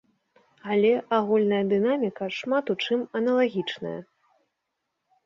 [0.75, 3.93] Але агульная дынаміка шмат у чым аналагічная.